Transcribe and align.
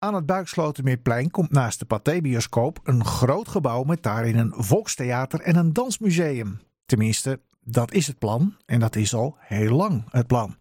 Aan 0.00 0.14
het 0.14 0.26
Buikslotermeerplein 0.26 1.30
komt 1.30 1.50
naast 1.50 1.78
de 1.78 1.84
Pathé-bioscoop 1.84 2.80
een 2.82 3.04
groot 3.04 3.48
gebouw 3.48 3.82
met 3.82 4.02
daarin 4.02 4.38
een 4.38 4.52
volkstheater 4.54 5.40
en 5.40 5.56
een 5.56 5.72
dansmuseum. 5.72 6.60
Tenminste, 6.86 7.40
dat 7.60 7.92
is 7.92 8.06
het 8.06 8.18
plan 8.18 8.56
en 8.66 8.80
dat 8.80 8.96
is 8.96 9.14
al 9.14 9.36
heel 9.38 9.76
lang 9.76 10.04
het 10.10 10.26
plan. 10.26 10.56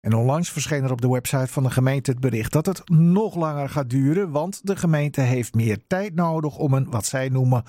En 0.00 0.14
onlangs 0.14 0.50
verscheen 0.50 0.84
er 0.84 0.92
op 0.92 1.00
de 1.00 1.08
website 1.08 1.46
van 1.46 1.62
de 1.62 1.70
gemeente 1.70 2.10
het 2.10 2.20
bericht 2.20 2.52
dat 2.52 2.66
het 2.66 2.88
nog 2.88 3.34
langer 3.34 3.68
gaat 3.68 3.90
duren, 3.90 4.30
want 4.30 4.66
de 4.66 4.76
gemeente 4.76 5.20
heeft 5.20 5.54
meer 5.54 5.86
tijd 5.86 6.14
nodig 6.14 6.58
om 6.58 6.72
een, 6.72 6.90
wat 6.90 7.04
zij 7.04 7.28
noemen, 7.28 7.62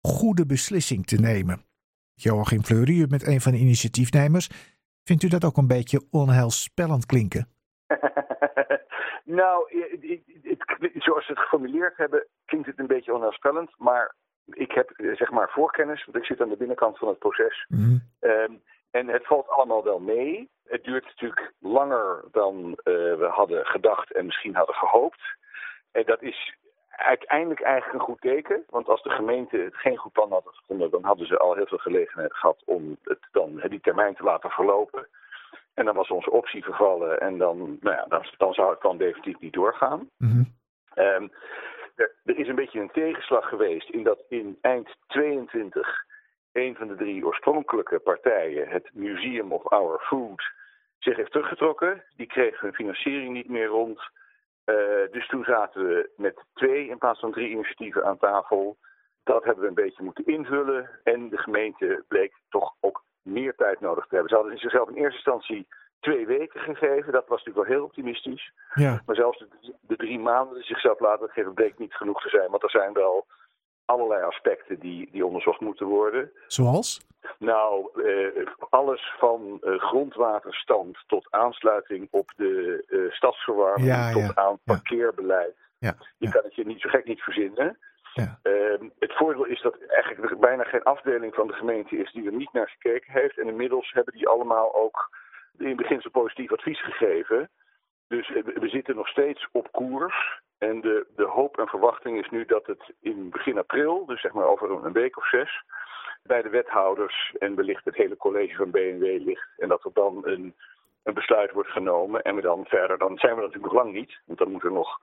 goede 0.00 0.46
beslissing 0.46 1.06
te 1.06 1.16
nemen. 1.16 1.64
Joachim 2.14 2.64
Fleury, 2.64 3.00
u 3.00 3.06
bent 3.06 3.26
een 3.26 3.40
van 3.40 3.52
de 3.52 3.58
initiatiefnemers. 3.58 4.50
Vindt 5.04 5.22
u 5.22 5.28
dat 5.28 5.44
ook 5.44 5.56
een 5.56 5.66
beetje 5.66 6.06
onheilspellend 6.10 7.06
klinken? 7.06 7.48
nou, 9.24 9.86
het, 10.78 10.90
zoals 10.94 11.26
ze 11.26 11.32
het 11.32 11.40
geformuleerd 11.40 11.96
hebben, 11.96 12.26
klinkt 12.44 12.66
het 12.66 12.78
een 12.78 12.86
beetje 12.86 13.14
onheilspellend. 13.14 13.70
Maar 13.78 14.14
ik 14.46 14.72
heb 14.72 14.90
zeg 14.96 15.30
maar 15.30 15.50
voorkennis, 15.50 16.04
want 16.04 16.16
ik 16.16 16.24
zit 16.24 16.40
aan 16.40 16.48
de 16.48 16.56
binnenkant 16.56 16.98
van 16.98 17.08
het 17.08 17.18
proces. 17.18 17.66
Mhm. 17.68 17.98
Ehm, 18.20 18.52
en 18.90 19.08
het 19.08 19.26
valt 19.26 19.48
allemaal 19.48 19.84
wel 19.84 20.00
mee. 20.00 20.50
Het 20.64 20.84
duurt 20.84 21.04
natuurlijk 21.04 21.52
langer 21.58 22.24
dan 22.30 22.78
eh, 22.82 22.94
we 22.94 23.28
hadden 23.30 23.66
gedacht 23.66 24.12
en 24.12 24.26
misschien 24.26 24.54
hadden 24.54 24.74
gehoopt. 24.74 25.22
En 25.92 26.02
dat 26.06 26.22
is 26.22 26.56
uiteindelijk 26.88 27.60
eigenlijk 27.60 27.94
een 27.94 28.06
goed 28.06 28.20
teken. 28.20 28.64
Want 28.68 28.88
als 28.88 29.02
de 29.02 29.10
gemeente 29.10 29.56
het 29.56 29.76
geen 29.76 29.96
goed 29.96 30.12
plan 30.12 30.30
had 30.30 30.44
gevonden, 30.46 30.90
dan 30.90 31.04
hadden 31.04 31.26
ze 31.26 31.38
al 31.38 31.54
heel 31.54 31.66
veel 31.66 31.78
gelegenheid 31.78 32.34
gehad 32.34 32.62
om 32.64 32.96
het 33.02 33.28
dan, 33.32 33.62
die 33.68 33.80
termijn 33.80 34.14
te 34.14 34.22
laten 34.22 34.50
verlopen. 34.50 35.08
En 35.80 35.86
dan 35.86 35.94
was 35.94 36.08
onze 36.08 36.30
optie 36.30 36.64
vervallen 36.64 37.20
en 37.20 37.38
dan, 37.38 37.78
nou 37.80 37.96
ja, 37.96 38.04
dan, 38.08 38.24
dan 38.36 38.54
zou 38.54 38.70
het 38.70 38.80
dan 38.80 38.96
definitief 38.96 39.40
niet 39.40 39.52
doorgaan. 39.52 40.10
Mhm. 40.16 40.42
Ehm, 40.94 41.28
er, 41.94 42.14
er, 42.24 42.38
is 42.38 42.48
een 42.48 42.54
beetje 42.54 42.80
een 42.80 42.90
tegenslag 42.90 43.48
geweest 43.48 43.88
in 43.88 44.02
dat 44.02 44.24
in 44.28 44.58
eind 44.60 44.96
22 45.06 46.04
een 46.52 46.76
van 46.76 46.88
de 46.88 46.94
drie 46.94 47.26
oorspronkelijke 47.26 47.98
partijen, 47.98 48.68
het 48.68 48.90
Museum 48.92 49.52
of 49.52 49.66
Our 49.66 49.98
Food, 49.98 50.42
zich 50.98 51.16
heeft 51.16 51.30
teruggetrokken. 51.30 52.04
Die 52.16 52.26
kreeg 52.26 52.60
hun 52.60 52.74
financiering 52.74 53.32
niet 53.32 53.48
meer 53.48 53.66
rond. 53.66 54.00
Uh, 54.64 54.76
dus 55.10 55.28
toen 55.28 55.44
zaten 55.44 55.86
we 55.86 56.10
met 56.16 56.44
twee 56.54 56.88
in 56.88 56.98
plaats 56.98 57.20
van 57.20 57.32
drie 57.32 57.50
initiatieven 57.50 58.04
aan 58.04 58.18
tafel. 58.18 58.76
Dat 59.22 59.44
hebben 59.44 59.62
we 59.62 59.68
een 59.68 59.84
beetje 59.84 60.02
moeten 60.02 60.26
invullen. 60.26 60.90
En 61.04 61.28
de 61.28 61.38
gemeente 61.38 62.04
bleek 62.08 62.32
toch 62.48 62.74
meer 63.40 63.54
tijd 63.54 63.80
nodig 63.80 64.06
te 64.06 64.14
hebben. 64.14 64.30
Ze 64.30 64.36
hadden 64.36 64.58
zichzelf 64.58 64.88
in 64.88 64.94
eerste 64.94 65.16
instantie 65.16 65.66
twee 66.00 66.26
weken 66.26 66.60
gegeven. 66.60 67.12
Dat 67.12 67.28
was 67.28 67.38
natuurlijk 67.38 67.68
wel 67.68 67.76
heel 67.76 67.84
optimistisch. 67.84 68.52
Ja. 68.74 69.02
Maar 69.06 69.16
zelfs 69.16 69.38
de, 69.38 69.74
de 69.80 69.96
drie 69.96 70.18
maanden 70.18 70.54
die 70.54 70.64
zichzelf 70.64 71.00
laten 71.00 71.28
geven 71.28 71.54
bleek 71.54 71.78
niet 71.78 71.94
genoeg 71.94 72.22
te 72.22 72.28
zijn. 72.28 72.50
Want 72.50 72.62
er 72.62 72.70
zijn 72.70 72.92
wel 72.92 73.26
allerlei 73.84 74.22
aspecten 74.22 74.78
die, 74.78 75.08
die 75.12 75.26
onderzocht 75.26 75.60
moeten 75.60 75.86
worden. 75.86 76.32
Zoals? 76.46 77.00
Nou, 77.38 77.90
eh, 78.04 78.46
alles 78.70 79.14
van 79.18 79.58
eh, 79.60 79.78
grondwaterstand 79.78 80.98
tot 81.06 81.26
aansluiting 81.30 82.08
op 82.10 82.32
de 82.36 82.84
eh, 82.88 83.12
stadsverwarming 83.12 83.88
Ja, 83.88 84.12
tot 84.12 84.22
ja, 84.22 84.34
aan 84.34 84.58
parkeerbeleid. 84.64 85.56
Ja, 85.78 85.96
Je 86.18 86.30
kan 86.30 86.42
het 86.44 86.54
je 86.54 86.66
niet 86.66 86.80
zo 86.80 86.88
gek 86.88 87.04
niet 87.04 87.20
verzinnen. 87.20 87.78
Ehm, 88.42 88.88
het 88.98 89.16
voordeel 89.16 89.44
is 89.44 89.62
dat 89.62 89.76
eigenlijk 89.88 90.40
bijna 90.40 90.64
geen 90.64 90.82
afdeling 90.82 91.34
van 91.34 91.46
de 91.46 91.52
gemeente 91.52 91.96
is 91.96 92.12
die 92.12 92.26
er 92.26 92.32
niet 92.32 92.52
naar 92.52 92.68
gekeken 92.68 93.12
heeft. 93.12 93.38
En 93.38 93.46
inmiddels 93.46 93.92
hebben 93.92 94.14
die 94.14 94.28
allemaal 94.28 94.74
ook 94.74 95.10
in 95.58 95.76
beginsel 95.76 96.10
positief 96.10 96.52
advies 96.52 96.82
gegeven. 96.82 97.48
Dus 98.08 98.32
eh, 98.32 98.42
we 98.44 98.68
zitten 98.68 98.96
nog 98.96 99.08
steeds 99.08 99.48
op 99.52 99.72
koers. 99.72 100.40
En 100.58 100.80
de, 100.80 101.06
de 101.16 101.24
hoop 101.24 101.58
en 101.58 101.66
verwachting 101.66 102.18
is 102.18 102.30
nu 102.30 102.44
dat 102.44 102.66
het 102.66 102.92
in 103.00 103.30
begin 103.30 103.58
april, 103.58 104.06
dus 104.06 104.20
zeg 104.20 104.32
maar 104.32 104.46
over 104.46 104.84
een 104.84 104.92
week 104.92 105.16
of 105.16 105.28
zes, 105.28 105.62
bij 106.22 106.42
de 106.42 106.48
wethouders 106.48 107.34
en 107.38 107.54
wellicht 107.54 107.84
het 107.84 107.96
hele 107.96 108.16
college 108.16 108.56
van 108.56 108.70
BNW 108.70 109.02
ligt. 109.02 109.48
En 109.56 109.68
dat 109.68 109.84
er 109.84 109.90
dan 109.92 110.20
een, 110.22 110.54
een 111.02 111.14
besluit 111.14 111.52
wordt 111.52 111.70
genomen. 111.70 112.22
En 112.22 112.34
we 112.34 112.40
dan 112.40 112.64
verder, 112.64 112.98
dan 112.98 113.18
zijn 113.18 113.34
we 113.34 113.40
natuurlijk 113.40 113.72
nog 113.72 113.82
lang 113.82 113.92
niet. 113.92 114.20
Want 114.24 114.38
dan 114.38 114.50
moet 114.50 114.64
er 114.64 114.72
nog 114.72 114.98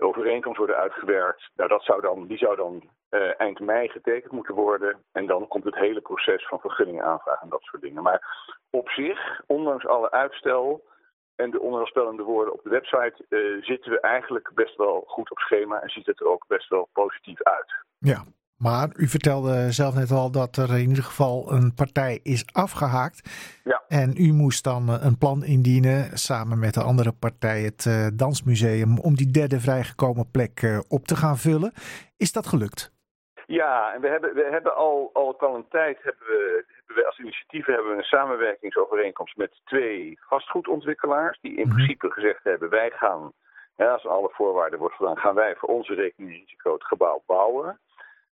overeenkomst 0.00 0.58
worden 0.58 0.76
uitgewerkt. 0.76 1.50
Nou, 1.54 1.68
dat 1.68 1.82
zou 1.82 2.00
dan, 2.00 2.26
die 2.26 2.38
zou 2.38 2.56
dan 2.56 2.90
eh, 3.08 3.40
eind 3.40 3.60
mei 3.60 3.88
getekend 3.88 4.32
moeten 4.32 4.54
worden. 4.54 5.02
En 5.12 5.26
dan 5.26 5.48
komt 5.48 5.64
het 5.64 5.74
hele 5.74 6.00
proces 6.00 6.46
van 6.46 6.60
vergunningen 6.60 7.04
aanvragen 7.04 7.42
en 7.42 7.48
dat 7.48 7.62
soort 7.62 7.82
dingen. 7.82 8.02
Maar 8.02 8.52
op 8.70 8.88
zich, 8.88 9.40
ondanks 9.46 9.86
alle 9.86 10.10
uitstel 10.10 10.84
en 11.36 11.50
de 11.50 11.60
onheilspellende 11.60 12.22
woorden 12.22 12.54
op 12.54 12.62
de 12.62 12.70
website, 12.70 13.24
eh, 13.28 13.64
zitten 13.64 13.90
we 13.90 14.00
eigenlijk 14.00 14.50
best 14.54 14.76
wel 14.76 15.04
goed 15.06 15.30
op 15.30 15.38
schema 15.38 15.80
en 15.80 15.88
ziet 15.88 16.06
het 16.06 16.20
er 16.20 16.26
ook 16.26 16.44
best 16.46 16.68
wel 16.68 16.88
positief 16.92 17.42
uit. 17.42 17.74
Ja, 17.98 18.24
maar 18.60 18.88
u 18.96 19.06
vertelde 19.06 19.72
zelf 19.72 19.94
net 19.94 20.10
al 20.10 20.30
dat 20.30 20.56
er 20.56 20.70
in 20.70 20.88
ieder 20.88 21.04
geval 21.04 21.52
een 21.52 21.74
partij 21.74 22.20
is 22.22 22.44
afgehaakt. 22.52 23.20
Ja. 23.64 23.82
En 23.88 24.14
u 24.16 24.32
moest 24.32 24.64
dan 24.64 24.88
eh, 24.88 25.04
een 25.04 25.18
plan 25.18 25.44
indienen 25.44 26.18
samen 26.18 26.58
met 26.58 26.74
de 26.74 26.82
andere 26.82 27.12
partij, 27.12 27.60
het 27.60 27.86
eh, 27.86 28.06
Dansmuseum, 28.14 28.98
om 28.98 29.14
die 29.14 29.30
derde 29.30 29.60
vrijgekomen 29.60 30.30
plek 30.30 30.62
eh, 30.62 30.78
op 30.88 31.04
te 31.04 31.16
gaan 31.16 31.36
vullen. 31.36 31.72
Is 32.16 32.32
dat 32.32 32.46
gelukt? 32.46 32.92
Ja, 33.46 33.94
en 33.94 34.00
we 34.00 34.08
hebben, 34.08 34.34
we 34.34 34.48
hebben 34.50 34.74
al, 34.76 35.10
al 35.14 35.36
een 35.54 35.68
tijd 35.68 35.98
hebben 36.02 36.26
we, 36.26 36.64
hebben 36.76 36.94
we 36.96 37.06
als 37.06 37.18
initiatieven 37.18 37.74
hebben 37.74 37.92
we 37.92 37.98
een 37.98 38.04
samenwerkingsovereenkomst 38.04 39.36
met 39.36 39.60
twee 39.64 40.18
vastgoedontwikkelaars. 40.20 41.38
Die 41.40 41.56
in 41.56 41.66
Mhm. 41.66 41.74
principe 41.74 42.10
gezegd 42.10 42.44
hebben, 42.44 42.70
wij 42.70 42.90
gaan, 42.90 43.32
ja, 43.76 43.92
als 43.92 44.06
alle 44.06 44.30
voorwaarden 44.32 44.78
worden 44.78 44.96
voldaan, 44.98 45.16
gaan 45.18 45.34
wij 45.34 45.54
voor 45.56 45.68
onze 45.68 45.94
rekening 45.94 46.32
en 46.32 46.38
risico 46.38 46.72
het 46.72 46.84
gebouw 46.84 47.22
bouwen. 47.26 47.78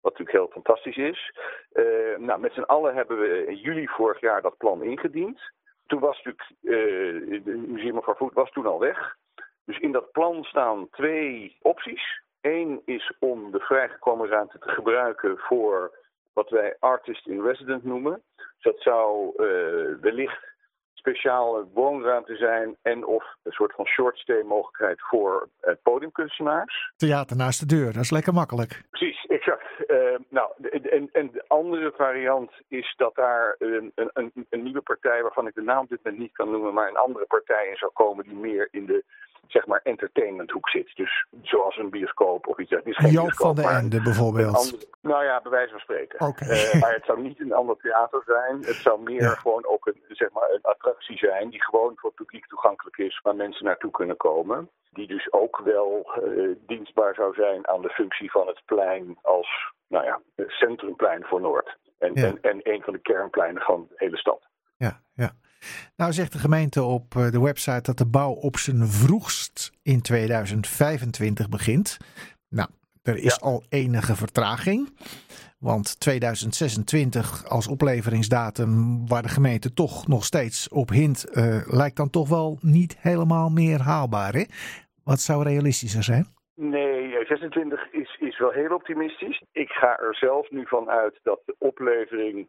Wat 0.07 0.17
natuurlijk 0.19 0.37
heel 0.45 0.61
fantastisch 0.61 0.97
is. 0.97 1.31
Eh, 1.71 1.83
nou, 2.17 2.39
met 2.39 2.53
z'n 2.53 2.61
allen 2.61 2.95
hebben 2.95 3.19
we 3.19 3.45
in 3.47 3.55
juli 3.55 3.87
vorig 3.87 4.19
jaar 4.21 4.41
dat 4.41 4.57
plan 4.57 4.83
ingediend. 4.83 5.39
Toen 5.87 5.99
was 5.99 6.21
natuurlijk, 6.23 6.51
eh 6.63 7.31
het 7.33 7.67
Museum 7.67 7.97
of 7.97 8.07
Our 8.07 8.15
Food 8.15 8.33
was 8.33 8.51
toen 8.51 8.65
al 8.65 8.79
weg. 8.79 9.15
Dus 9.65 9.79
in 9.79 9.91
dat 9.91 10.11
plan 10.11 10.43
staan 10.43 10.89
twee 10.89 11.57
opties. 11.61 12.21
Eén 12.41 12.81
is 12.85 13.13
om 13.19 13.51
de 13.51 13.59
vrijgekomen 13.59 14.27
ruimte 14.27 14.59
te 14.59 14.69
gebruiken 14.69 15.37
voor 15.37 15.91
wat 16.33 16.49
wij 16.49 16.75
artist 16.79 17.27
in 17.27 17.41
resident 17.41 17.83
noemen. 17.83 18.21
Dus 18.35 18.63
dat 18.73 18.81
zou 18.81 19.33
eh, 19.35 20.01
wellicht 20.01 20.55
speciale 20.93 21.65
woonruimte 21.73 22.35
zijn 22.35 22.77
en 22.81 23.05
of 23.05 23.23
een 23.43 23.51
soort 23.51 23.73
van 23.73 23.85
shortstay 23.85 24.41
mogelijkheid 24.43 25.01
voor 25.01 25.49
eh, 25.59 25.73
podiumkunstenaars. 25.83 26.91
Theater 26.97 27.37
naast 27.37 27.59
de 27.59 27.75
deur, 27.75 27.93
dat 27.93 28.03
is 28.03 28.11
lekker 28.11 28.33
makkelijk. 28.33 28.81
Precies, 28.89 29.25
exact. 29.25 29.85
Eh, 29.87 29.97
nou, 30.29 30.51
de- 30.57 30.76
en, 30.89 31.09
en 31.11 31.31
de 31.31 31.43
andere 31.47 31.91
variant 31.95 32.51
is 32.67 32.93
dat 32.97 33.15
daar 33.15 33.55
een, 33.59 33.91
een, 33.95 34.31
een, 34.49 34.63
nieuwe 34.63 34.81
partij, 34.81 35.21
waarvan 35.21 35.47
ik 35.47 35.55
de 35.55 35.61
naam 35.61 35.85
dit 35.89 35.99
moment 36.03 36.21
niet 36.21 36.33
kan 36.33 36.51
noemen, 36.51 36.73
maar 36.73 36.87
een 36.87 36.97
andere 36.97 37.25
partij 37.25 37.67
in 37.67 37.77
zou 37.77 37.91
komen 37.91 38.23
die 38.23 38.35
meer 38.35 38.67
in 38.71 38.85
de 38.85 39.03
zeg 39.47 39.65
maar 39.65 39.79
entertainmenthoek 39.83 40.69
zit. 40.69 40.95
Dus 40.95 41.25
zoals 41.41 41.77
een 41.77 41.89
bioscoop 41.89 42.47
of 42.47 42.57
iets. 42.59 42.69
Het 42.71 42.85
is 42.85 42.97
geen 42.97 43.11
Joop 43.11 43.23
bioscoop, 43.23 43.55
van 43.55 43.55
de 43.55 43.69
Ende 43.71 44.01
bijvoorbeeld. 44.01 44.55
andere- 44.55 44.85
nou 45.01 45.23
ja, 45.23 45.41
bij 45.41 45.51
wijze 45.51 45.71
van 45.71 45.79
spreken. 45.79 46.27
Oké. 46.27 46.45
Eh, 46.45 46.81
maar 46.81 46.93
het 46.93 47.05
zou 47.05 47.21
niet 47.21 47.39
een 47.39 47.53
ander 47.53 47.77
theater 47.77 48.21
zijn. 48.25 48.55
Het 48.57 48.75
zou 48.75 49.01
meer 49.03 49.21
Ja. 49.29 49.29
gewoon 49.29 49.65
ook 49.65 49.85
een, 49.87 50.01
zeg 50.07 50.31
maar, 50.31 50.49
een 50.49 50.61
attractie 50.61 51.17
zijn 51.17 51.49
die 51.49 51.63
gewoon 51.63 51.91
voor 51.95 52.09
het 52.09 52.19
publiek 52.19 52.47
toegankelijk 52.47 52.97
is, 52.97 53.19
waar 53.23 53.35
mensen 53.35 53.65
naartoe 53.65 53.91
kunnen 53.91 54.17
komen. 54.17 54.69
Die 54.91 55.07
dus 55.07 55.31
ook 55.33 55.61
wel 55.63 56.11
eh, 56.23 56.55
dienstbaar 56.67 57.13
zou 57.15 57.33
zijn 57.33 57.67
aan 57.67 57.81
de 57.81 57.89
functie 57.89 58.31
van 58.31 58.47
het 58.47 58.61
plein 58.65 59.17
als 59.21 59.73
nou 59.87 60.05
ja, 60.05 60.21
centrumplein 60.47 61.23
voor 61.23 61.41
Noord. 61.41 61.77
En, 61.99 62.11
Ja. 62.13 62.25
en, 62.25 62.41
en 62.41 62.59
een 62.63 62.81
van 62.81 62.93
de 62.93 62.99
kernpleinen 62.99 63.61
van 63.61 63.85
de 63.89 63.93
hele 63.97 64.17
stad. 64.17 64.41
Ja, 64.77 65.01
ja. 65.13 65.29
Nou 65.95 66.13
zegt 66.13 66.31
de 66.31 66.39
gemeente 66.39 66.83
op 66.83 67.15
eh, 67.15 67.31
de 67.31 67.41
website 67.41 67.81
dat 67.81 67.97
de 67.97 68.05
bouw 68.05 68.31
op 68.31 68.57
zijn 68.57 68.87
vroegst 68.87 69.71
in 69.83 70.01
2025 70.01 71.49
begint. 71.49 71.97
Nou, 72.49 72.69
er 73.03 73.17
is 73.17 73.41
al 73.41 73.63
enige 73.69 74.15
vertraging. 74.15 74.89
Want 75.59 75.99
2026 75.99 77.49
als 77.49 77.67
opleveringsdatum, 77.67 79.07
waar 79.07 79.21
de 79.21 79.29
gemeente 79.29 79.73
toch 79.73 80.07
nog 80.07 80.23
steeds 80.23 80.69
op 80.69 80.89
hint, 80.89 81.29
eh, 81.29 81.61
lijkt 81.65 81.97
dan 81.97 82.09
toch 82.09 82.29
wel 82.29 82.57
niet 82.61 82.97
helemaal 82.99 83.49
meer 83.49 83.81
haalbaar. 83.81 84.33
Hè? 84.33 84.43
Wat 85.03 85.19
zou 85.19 85.43
realistischer 85.43 86.03
zijn? 86.03 86.25
Nee, 86.55 87.25
26 87.25 87.91
is, 87.91 88.17
is 88.19 88.39
wel 88.39 88.51
heel 88.51 88.75
optimistisch. 88.75 89.43
Ik 89.51 89.69
ga 89.69 89.99
er 89.99 90.15
zelf 90.15 90.49
nu 90.49 90.65
van 90.67 90.89
uit 90.89 91.19
dat 91.23 91.41
de 91.45 91.55
oplevering 91.57 92.47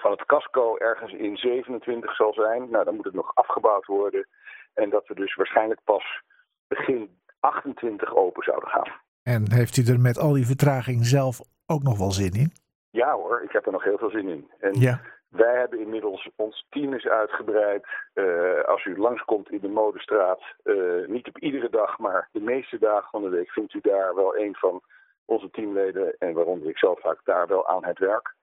van 0.00 0.10
het 0.10 0.26
casco 0.26 0.76
ergens 0.76 1.12
in 1.12 1.36
27 1.36 2.14
zal 2.14 2.32
zijn. 2.32 2.70
Nou, 2.70 2.84
dan 2.84 2.94
moet 2.94 3.04
het 3.04 3.14
nog 3.14 3.34
afgebouwd 3.34 3.86
worden. 3.86 4.26
En 4.74 4.90
dat 4.90 5.06
we 5.06 5.14
dus 5.14 5.34
waarschijnlijk 5.34 5.80
pas 5.84 6.22
begin 6.68 7.18
28 7.40 8.14
open 8.14 8.42
zouden 8.42 8.68
gaan. 8.68 8.92
En 9.22 9.52
heeft 9.52 9.76
u 9.76 9.84
er 9.92 10.00
met 10.00 10.18
al 10.18 10.32
die 10.32 10.46
vertraging 10.46 11.04
zelf 11.04 11.40
ook 11.66 11.82
nog 11.82 11.98
wel 11.98 12.10
zin 12.10 12.32
in? 12.32 12.52
Ja 12.90 13.12
hoor, 13.12 13.42
ik 13.42 13.52
heb 13.52 13.66
er 13.66 13.72
nog 13.72 13.84
heel 13.84 13.98
veel 13.98 14.10
zin 14.10 14.28
in. 14.28 14.50
En 14.58 14.80
Ja. 14.80 15.00
Wij 15.28 15.58
hebben 15.58 15.80
inmiddels 15.80 16.30
ons 16.36 16.66
team 16.68 16.94
is 16.94 17.06
uitgebreid. 17.06 17.86
Uh, 18.14 18.64
als 18.64 18.84
u 18.84 18.98
langskomt 18.98 19.50
in 19.50 19.60
de 19.60 19.68
Modestraat, 19.68 20.42
uh, 20.64 21.06
niet 21.06 21.28
op 21.28 21.38
iedere 21.38 21.70
dag, 21.70 21.98
maar 21.98 22.28
de 22.32 22.40
meeste 22.40 22.78
dagen 22.78 23.10
van 23.10 23.22
de 23.22 23.28
week 23.28 23.50
vindt 23.50 23.74
u 23.74 23.80
daar 23.82 24.14
wel 24.14 24.36
een 24.36 24.54
van 24.54 24.82
onze 25.24 25.50
teamleden 25.50 26.16
en 26.18 26.32
waaronder 26.32 26.68
ik 26.68 26.78
zelf 26.78 27.00
vaak 27.00 27.20
daar 27.24 27.46
wel 27.46 27.68
aan 27.68 27.84
het 27.84 27.98
werk. 27.98 28.34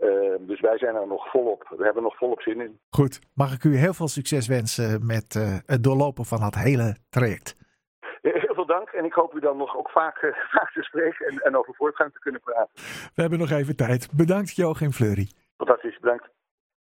Uh, 0.00 0.34
dus 0.40 0.60
wij 0.60 0.78
zijn 0.78 0.94
er 0.94 1.06
nog 1.06 1.30
volop. 1.30 1.66
We 1.68 1.84
hebben 1.84 1.96
er 1.96 2.02
nog 2.02 2.16
volop 2.16 2.40
zin 2.40 2.60
in. 2.60 2.78
Goed, 2.90 3.20
mag 3.34 3.52
ik 3.52 3.64
u 3.64 3.76
heel 3.76 3.94
veel 3.94 4.08
succes 4.08 4.46
wensen 4.48 5.06
met 5.06 5.34
het 5.66 5.84
doorlopen 5.84 6.24
van 6.24 6.40
dat 6.40 6.54
hele 6.54 6.96
traject. 7.10 7.56
Heel 8.22 8.54
veel 8.54 8.66
dank 8.66 8.88
en 8.88 9.04
ik 9.04 9.12
hoop 9.12 9.34
u 9.34 9.40
dan 9.40 9.56
nog 9.56 9.76
ook 9.76 9.90
vaak, 9.90 10.18
vaak 10.54 10.72
te 10.72 10.82
spreken 10.82 11.26
en, 11.26 11.38
en 11.38 11.56
over 11.56 11.74
voortgang 11.74 12.12
te 12.12 12.18
kunnen 12.18 12.40
praten. 12.40 12.70
We 13.14 13.20
hebben 13.20 13.38
nog 13.38 13.50
even 13.50 13.76
tijd. 13.76 14.08
Bedankt 14.16 14.56
Joachim 14.56 14.90
Fleury. 14.90 15.30
Fantastisch, 15.56 15.98
bedankt. 15.98 16.28